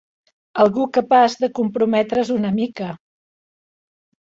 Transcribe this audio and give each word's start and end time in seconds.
Algú 0.63 0.85
capaç 0.97 1.35
de 1.43 1.51
comprometre's 1.61 2.33
una 2.39 2.53
mica. 2.59 2.91